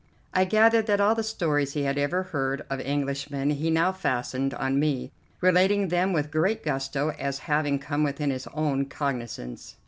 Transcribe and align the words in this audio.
I 0.33 0.45
gathered 0.45 0.87
that 0.87 0.99
all 0.99 1.13
the 1.13 1.21
stories 1.21 1.73
he 1.73 1.83
had 1.83 1.95
ever 1.99 2.23
heard 2.23 2.65
of 2.71 2.79
Englishmen 2.81 3.51
he 3.51 3.69
now 3.69 3.91
fastened 3.91 4.51
on 4.55 4.79
me, 4.79 5.11
relating 5.41 5.89
them 5.89 6.11
with 6.11 6.31
great 6.31 6.63
gusto 6.63 7.09
as 7.19 7.37
having 7.45 7.77
come 7.77 8.03
within 8.03 8.31
his 8.31 8.47
own 8.47 8.85
cognizance. 8.85 9.75